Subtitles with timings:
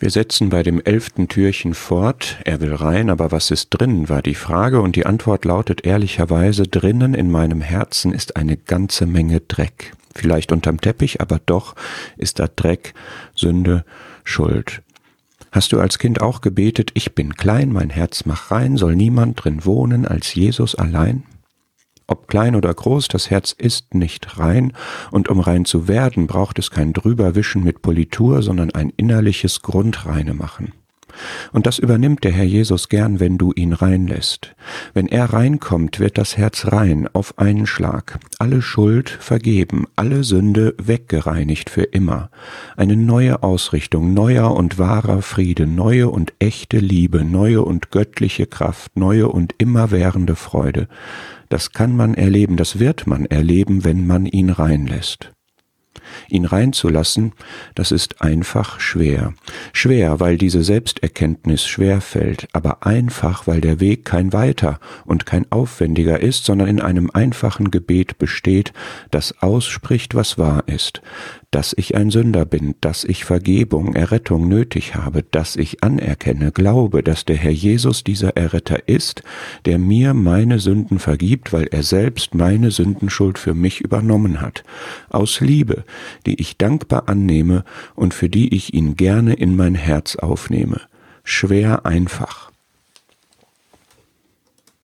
[0.00, 2.38] Wir setzen bei dem elften Türchen fort.
[2.44, 6.62] Er will rein, aber was ist drin, war die Frage, und die Antwort lautet ehrlicherweise,
[6.62, 9.92] drinnen in meinem Herzen ist eine ganze Menge Dreck.
[10.14, 11.74] Vielleicht unterm Teppich, aber doch
[12.16, 12.94] ist da Dreck,
[13.34, 13.84] Sünde,
[14.22, 14.82] Schuld.
[15.50, 19.42] Hast du als Kind auch gebetet, ich bin klein, mein Herz mach rein, soll niemand
[19.42, 21.24] drin wohnen als Jesus allein?
[22.10, 24.72] Ob klein oder groß, das Herz ist nicht rein,
[25.10, 30.32] und um rein zu werden, braucht es kein Drüberwischen mit Politur, sondern ein innerliches Grundreine
[30.32, 30.72] machen.
[31.52, 34.54] Und das übernimmt der Herr Jesus gern, wenn du ihn reinlässt.
[34.94, 40.74] Wenn er reinkommt, wird das Herz rein auf einen Schlag, alle Schuld vergeben, alle Sünde
[40.78, 42.30] weggereinigt für immer.
[42.76, 48.96] Eine neue Ausrichtung, neuer und wahrer Friede, neue und echte Liebe, neue und göttliche Kraft,
[48.96, 50.88] neue und immerwährende Freude.
[51.48, 55.32] Das kann man erleben, das wird man erleben, wenn man ihn reinlässt.
[56.28, 57.32] Ihn reinzulassen,
[57.74, 59.34] das ist einfach schwer.
[59.72, 65.50] Schwer, weil diese Selbsterkenntnis schwer fällt, aber einfach, weil der Weg kein weiter und kein
[65.50, 68.72] aufwendiger ist, sondern in einem einfachen Gebet besteht,
[69.10, 71.02] das ausspricht, was wahr ist,
[71.50, 77.02] dass ich ein Sünder bin, dass ich Vergebung, Errettung nötig habe, dass ich anerkenne, glaube,
[77.02, 79.22] dass der Herr Jesus dieser Erretter ist,
[79.64, 84.62] der mir meine Sünden vergibt, weil er selbst meine Sündenschuld für mich übernommen hat,
[85.08, 85.84] aus Liebe,
[86.26, 90.80] die ich dankbar annehme und für die ich ihn gerne in mein Herz aufnehme.
[91.24, 92.50] Schwer einfach.